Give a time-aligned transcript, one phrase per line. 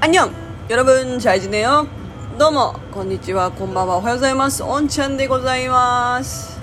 [0.00, 0.32] アンニョン
[0.68, 1.86] 여러분잘지내요
[2.38, 6.60] どうもこんにちはこんばんはおはようございますおんちゃんでございます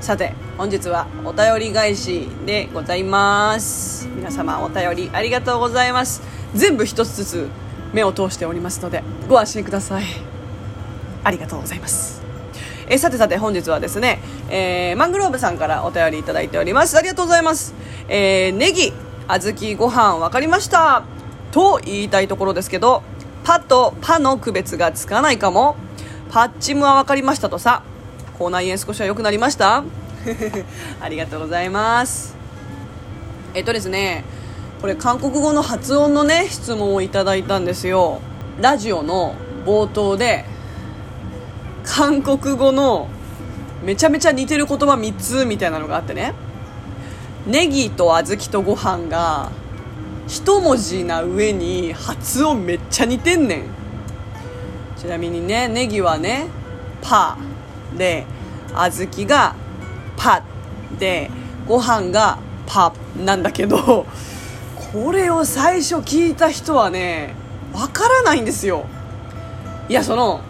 [0.00, 6.22] さて本日はお便り返しでございます皆様お便りありがとうございます
[6.54, 7.48] 全部一つずつ
[7.92, 10.04] 目を通しておりますのでご安心ください
[11.24, 12.20] ありがとうございます
[12.88, 17.74] えさてさて本日はですね、えー、マングローブさんからお便りいただいておりますありがとうございます、
[18.08, 18.92] えー、ネギ
[19.28, 21.04] 小豆ご飯分かりました
[21.53, 23.03] と言いたいところですけど
[23.45, 25.77] パとパの区別がつかないかも。
[26.31, 27.83] パッチムは分かりましたとさ。
[28.39, 29.83] 口内炎少しは良くなりました？
[30.99, 32.35] ありがとうございます。
[33.53, 34.23] えっとですね
[34.81, 38.19] これ韓国語の発音のね質問をいただいたんですよ。
[38.59, 39.35] ラジオの
[39.65, 40.45] 冒頭で
[41.83, 43.07] 韓国語の
[43.83, 46.33] めちゃめちゃ似てる言葉3つみたいなのがあってね。
[47.45, 49.51] ネギと小豆とご飯が
[50.27, 53.63] 一文字な上に発音めっちゃ似てんねん。
[54.97, 56.47] ちなみにねネギはね
[57.01, 58.25] パーで
[58.73, 59.55] 小豆が
[60.17, 60.43] パ
[60.97, 61.29] で。
[61.65, 62.93] ご飯がパ。
[63.23, 64.05] なんだけど
[64.91, 67.35] これを最初聞いた人はね
[67.71, 68.85] わからないんですよ。
[69.87, 70.41] いやその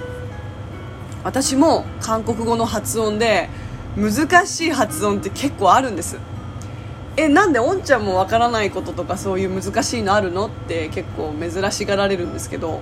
[1.23, 3.47] 私も韓国語の発音で
[3.95, 6.17] 難しい発音って結構あるんです。
[7.15, 12.81] えなんでおんちゃんもわからないこととかそういう難しいのあるのって結構珍しがられるんですけど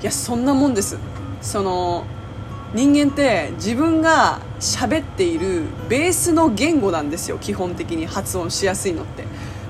[0.00, 0.98] いやそんなもんです。
[1.42, 2.04] その
[2.74, 9.24] 人間って自分が喋っているベースの言語なんですよ基本的に発音しやすいのって。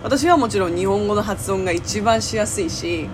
[0.07, 3.09] 私はもちろん日本語の発音が一番しやすいし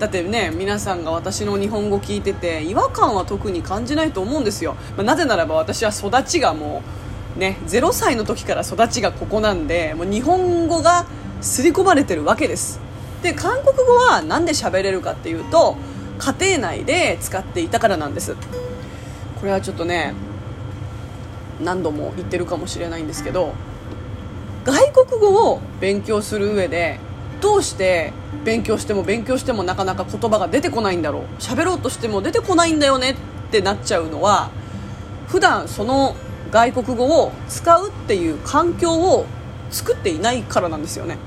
[0.00, 7.05] だってね皆さんが私の日本語聞いてて違和感は特に感じないと思うんですよ、まあ、なぜならば私は育ちがもう
[7.36, 11.06] ね、0歳の時から育ちがここなんでもう日本語が
[11.42, 12.80] 刷り込まれてるわけです。
[13.22, 15.76] で韓国語は何で喋れるかっていうと
[16.18, 18.34] 家庭内で使っていたからなんです。
[19.38, 20.14] これはちょっとね
[21.62, 23.52] 何度も言ってるかもしれないんですけど
[24.64, 26.98] 外国語を勉強する上で
[27.40, 28.12] どうして
[28.44, 31.22] 勉強しても勉強してもなかなか言葉が出てこないんだろう。
[31.38, 33.14] 喋ろうとしても出てこないんだよねっ
[33.50, 34.50] てなっちゃうのは
[35.28, 36.16] 普段その
[36.50, 39.26] 外国語を使うっていう環境を
[39.70, 41.18] 作っていないからなんですよね。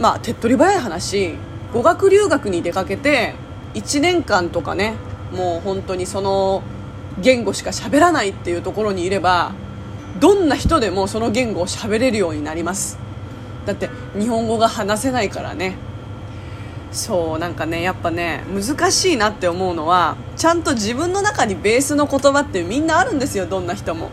[0.00, 1.34] まあ手っ取り早い話
[1.72, 3.34] 語学留学に出かけて
[3.74, 4.94] 1年間とかね
[5.32, 6.62] もう本当にその
[7.20, 9.52] 言語しか喋らないっていうところにいれば
[10.20, 12.98] どんな人でもその言語を喋れるようになります。
[13.66, 15.76] だって日本語が話せないからね
[16.94, 24.10] そうなんかねやっぱね難しいなって思うのはちゃんと自分の中にベースの言葉ってみんなあるんですよどんな人も。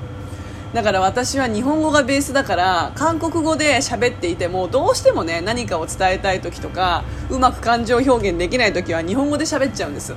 [0.74, 10.16] だから私は日本語がベースだから韓国語で喋っていてもどうしてもね何かを伝えたい時とかうまく感情表現できない時は日本語で喋っちゃうんです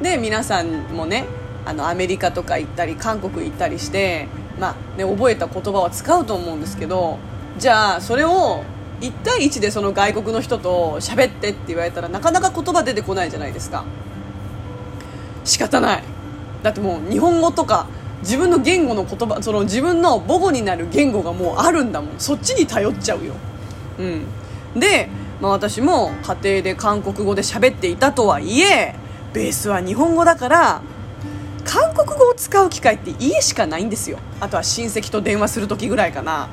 [0.00, 1.26] で皆さんもね
[1.66, 4.28] あのアメリカとか行ったり韓国行ったりして、
[4.58, 7.18] まあね、覚えた言葉は使うと思うんですけど
[7.58, 8.64] じゃあそれを
[9.00, 13.84] 1対1でその外国の人と喋ってって言われたらなかなか言葉出てこないじゃないですか。
[15.44, 16.02] 仕方ない。
[16.62, 17.86] だってもう日本語とか
[18.20, 22.18] 自分の言語の言葉その自分の母語になる言語がもうあるんだもん。
[22.18, 23.34] そっちに頼っちゃうよ。
[23.98, 24.80] うん。
[24.80, 25.08] で、
[25.40, 28.96] まあ、私も家庭で韓国語で喋っていたとはいえ
[29.32, 30.82] ベースは日本語だから
[31.64, 34.18] 韓国語を使う機会って家しかないんですよ。
[34.40, 36.48] あとは親戚と電話する時ぐらいかな。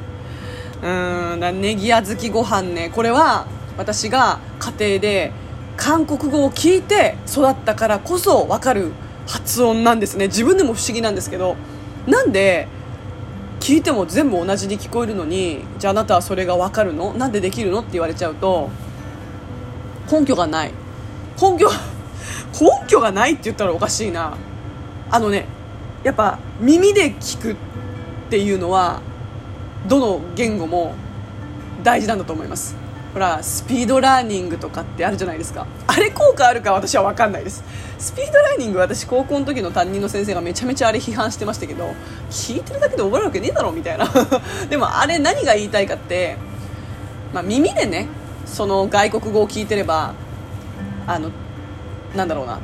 [0.86, 2.92] うんネギ小豆ご飯ね。
[2.94, 5.32] これは私が家庭で
[5.78, 8.92] 韓国語を聞いて育ったからこそ分かる
[9.26, 10.28] 発音なんですね。
[10.28, 11.56] 自分でも不思議なんですけど。
[12.06, 12.68] なんで
[13.60, 17.16] 聞いても全部同じに聞こえるのにじゃああなたはそれが分かるの？
[17.16, 17.80] なんでできるの？
[17.80, 18.70] って言われちゃうと
[20.12, 20.72] 根拠がない。
[21.42, 21.68] 根拠
[22.62, 24.34] 根拠がないって言ったらおかしいな。
[25.10, 25.48] あのね
[26.04, 27.56] やっぱ耳で聞くっ
[28.30, 29.02] ていうのは
[29.88, 30.94] どの言語も
[31.84, 32.76] 大事なんだと思います。
[33.14, 35.68] ほらスピードラーニングとかってあるじゃないですか。
[35.88, 37.64] あれ効果あるか私は分かんないです。
[37.98, 41.94] スピードラーニング私高校の時の担任の先生がめちゃめちゃあれ批判してましたけど
[42.30, 44.10] 聞いてるだけで覚えるわけねえだろみたいな。
[44.70, 46.38] でもあれ何が言いたいかって、
[47.34, 48.08] まあ、耳でね
[48.46, 50.14] その外国語を聞いてれば
[51.08, 51.30] あの
[52.16, 52.60] なんだろうな。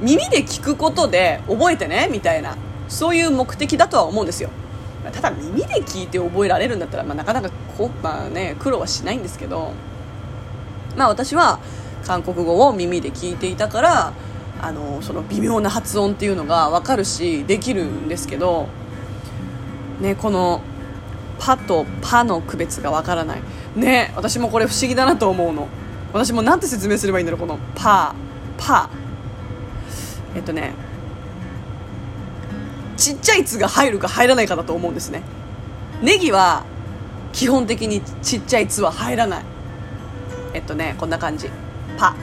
[0.00, 2.56] 耳で聞くことで覚えてねみたいな。
[2.88, 4.50] そういう目的だとは思うんですよ。
[5.12, 9.72] ただ耳で聞いて覚えられるんだったら、まあ、なかなかこ、まあね、苦労はしないんですけど、
[10.96, 11.58] まあ、私は
[12.04, 14.12] 韓国語を耳で聞いていたから
[14.60, 18.68] あのその微妙な発音っていうのが分かるしできるんですけど、
[20.00, 20.60] ね、この
[21.40, 23.42] 「パ」と「パ」の区別が分からない。
[23.76, 25.68] ね私もこれ不思議だなと思うの。
[26.12, 28.14] 私も何て説明すればいいんだろうこのパ
[28.58, 28.90] パ。
[30.34, 30.74] えっとね
[33.00, 35.22] ちっちゃい「つ」が入るか入らないかだと思うんですね。
[36.02, 36.64] ネギは
[37.32, 39.42] 基本的にちっちゃい「つ」は入らない。
[40.52, 41.48] えっとねこんな感じ。
[41.96, 42.14] パ。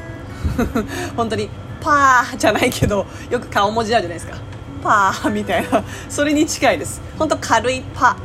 [1.17, 1.49] 本当に
[1.81, 4.37] パーじゃないけどよく顔文字あるじゃないですか。
[4.83, 5.83] パーみたいな。
[6.09, 7.01] それに近いです。
[7.17, 8.15] 本当軽いパっ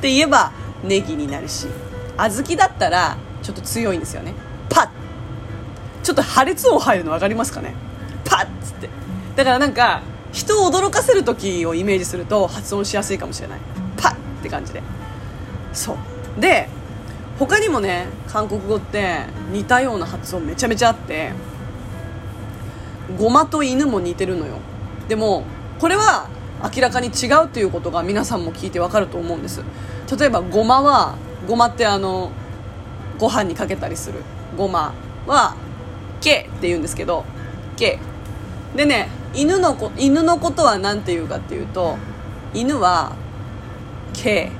[0.00, 0.50] て言えば
[0.82, 1.66] ネギになるし。
[2.16, 4.32] 小豆だったらちょっと強いんですよね。
[4.70, 4.88] パッ。
[6.02, 7.74] ちょっと破裂音入るの分かりますかね。
[8.24, 8.88] パッつって。
[9.36, 10.00] だからなんか
[10.38, 13.58] 人を驚かせる時をイメージすると発音しやすいかもしれない。
[13.96, 14.84] パッって感じで。
[15.72, 15.94] そ
[16.36, 16.40] う。
[16.40, 16.68] で
[17.40, 21.32] 他にもね韓国語って似たような発音めちゃめちゃあって
[23.18, 24.58] ごまと犬も似てるのよ。
[25.08, 25.42] でも
[25.80, 26.28] これは
[26.62, 29.64] 明らかに違うっていうことが皆さんも聞いてわかると思うんです。
[30.16, 31.16] 例えばごまは
[31.48, 32.30] ごまってあの
[33.18, 34.20] ご飯にかけたりする。
[34.56, 34.94] ごま
[35.26, 35.56] は
[36.22, 37.24] 「け」って言うんですけど
[37.76, 37.98] 「け」
[38.76, 41.96] でね犬のこ犬のことは何て言うかっていうと
[42.54, 43.12] 犬は
[44.14, 44.50] 「け」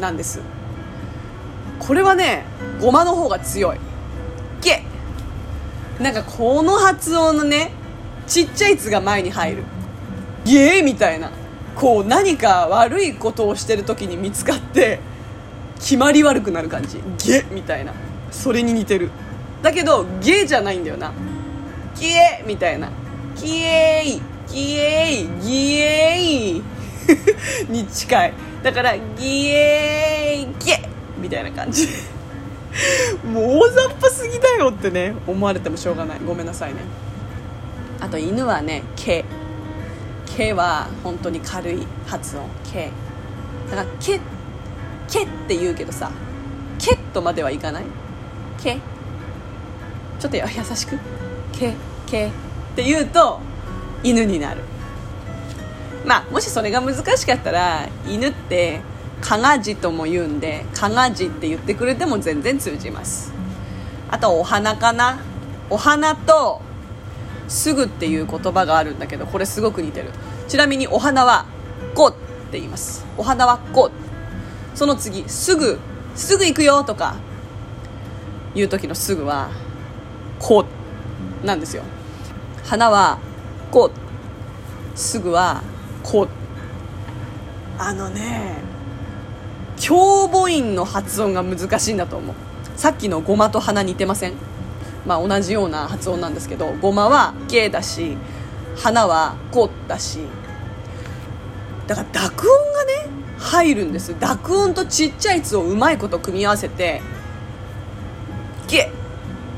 [0.00, 0.40] なんです。
[1.78, 2.44] これはね
[2.80, 3.78] ごまの方が強い
[4.60, 4.84] 「け」
[6.00, 7.72] なんかこの発音のね
[8.26, 9.64] ちっちゃい「つ」が前に入る
[10.44, 11.30] 「ゲー」みたいな。
[11.76, 15.00] こう何か悪いことをしてる時に見つかって
[15.78, 17.94] 決まり悪くなる感じ「ゲ」みたいな。
[18.30, 19.10] それに似てる。
[19.62, 21.12] だけど「ゲ」じゃないんだよな
[21.98, 22.90] 「ゲー」みたいな
[23.40, 24.20] 「キエイ」
[24.52, 26.62] 「ギエイ」「ギエイ」
[27.70, 28.32] に近い。
[28.62, 31.88] だから「ギエイゲ」みたいな感じ。
[33.24, 36.20] もう大雑把すぎだよってね思われてもしょうがない。
[36.24, 36.80] ごめんなさいね。
[38.00, 39.24] あと犬はね「毛」
[40.36, 42.90] 「毛」は本当に軽い発音「毛」
[43.70, 44.20] だから「毛」
[45.08, 46.10] 「毛」って言うけどさ
[46.78, 47.84] 「毛」とまではいかない
[48.62, 48.74] 「毛」
[50.20, 50.42] ちょっと優
[50.76, 50.98] しく
[51.52, 51.74] 「毛」
[52.06, 52.30] 「毛」
[52.72, 53.40] って言うと
[54.02, 54.62] 犬になる。
[56.06, 58.80] まあもしそれが難しかったら犬って
[59.20, 63.32] かがじとも言うんでかがじって言ってくれても全然通じます。
[64.10, 65.18] あとお花かな。
[65.68, 66.60] お花と
[67.46, 70.10] すぐっていう言葉があるんだけどこれすごく似てる。
[70.48, 71.46] ちなみにお花は
[71.94, 72.12] こっ
[72.50, 73.04] て言います。
[73.16, 73.90] お花はこ。
[74.74, 75.78] その次すぐ
[76.14, 77.16] すぐ行くよとか
[78.54, 79.50] 言う時のすぐは
[80.38, 80.64] こ
[81.44, 81.82] なんですよ。
[82.70, 83.18] 花は
[83.72, 85.60] こうすぐは
[86.04, 86.28] こう。
[87.76, 88.58] あのね
[89.76, 92.36] 凶母音の発音が難しいんだと思う。
[92.76, 94.34] さっきのごまと花似てません？
[95.04, 98.16] まあ同じような発音なんですけどごまは「ゲ」だし
[98.76, 100.20] 花は「こ」だし。
[101.88, 107.02] だから濁音がね入るんです濁音とちっちゃい「つ」をうまいこと組み合わせて
[108.68, 108.92] 「ゲ」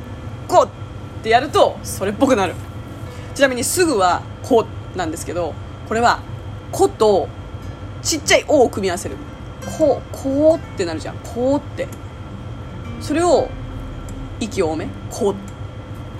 [0.48, 2.54] 「こ」ってやるとそれっぽくなる。
[3.34, 5.54] ちなみに「すぐ」は「こ」なんですけど
[5.88, 6.20] これは
[6.70, 7.28] 「こ」と
[8.02, 9.16] ちっちゃい「お」を組み合わせる。
[9.78, 11.16] ここってなるじゃん。
[11.18, 11.86] こって。
[13.00, 13.48] それを
[14.40, 15.34] 息を多めこ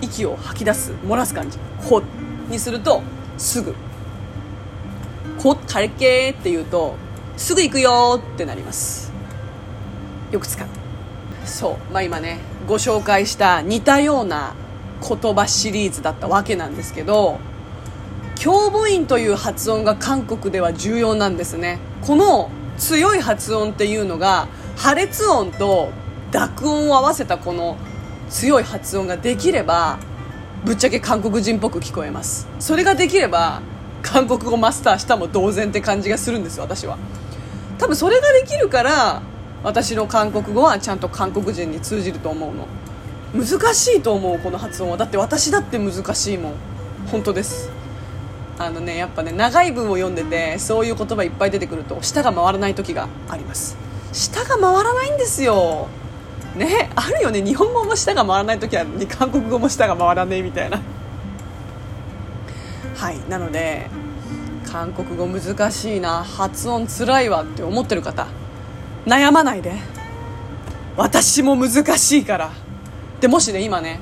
[0.00, 1.58] 息を吐き出す漏らす感じ。
[1.88, 2.02] こ
[2.48, 3.02] にすると
[3.36, 3.74] すぐ。
[5.42, 6.94] こうかけって言うと
[7.36, 9.12] すぐ行くよってなります。
[10.30, 10.66] よく使う。
[11.44, 11.92] そう。
[11.92, 12.38] まあ今ね
[12.68, 14.54] ご紹介した似たような
[15.06, 17.38] 言葉シリーズだったわけなんですけど
[18.36, 21.78] 凶母音という発音が韓国では重要なんですね。
[22.00, 25.90] この強い発音っていうのが破裂音と
[26.32, 27.76] 濁音を合わせたこの
[28.30, 29.98] 強い発音ができれば
[30.64, 32.48] ぶっちゃけ韓国人っぽく聞こえます。
[32.58, 33.62] それができれば
[34.02, 36.98] 韓国語マスターしたも同然って感じがするんです私は。
[37.78, 39.22] 多分それができるから
[39.62, 42.66] 私の韓国語はちゃんと韓国人に通じると思うの。
[43.34, 44.96] 難しいと思うこの発音は。
[44.96, 46.52] だって私だって難しいもん。
[47.10, 47.70] 本当です。
[48.58, 53.76] あのねやっぱね長い文を読んでてそういう言葉いっぱい出てくると舌が回らない時があります。
[54.12, 55.88] 舌が回らないんですよ。
[56.54, 57.42] ねあるよね。
[57.42, 60.80] 日本語も舌が回らない時は韓国語も舌が回らねえみたいな。
[62.96, 63.18] はい。
[63.28, 63.88] なので
[64.70, 66.22] 韓国語難しいな。
[66.22, 68.26] 発音つらいわって思ってる方
[69.06, 69.72] 悩まないで。
[70.94, 72.61] 私も難しいから。
[73.22, 74.00] でもしね今ね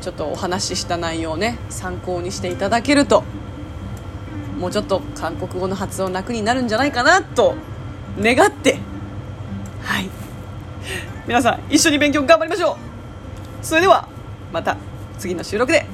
[0.00, 3.24] ちょっとお話しした内容をね参考にしていただけると
[4.58, 7.56] もうちょっと韓国語の発音楽になるんじゃないかなと
[8.18, 8.78] 願って
[9.82, 10.10] はい。
[11.26, 12.76] 皆さん一緒に勉強頑張りましょう。
[13.64, 14.08] それでは
[14.52, 14.76] また
[15.18, 15.86] 次の収録で。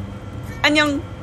[0.62, 1.15] アンニョン。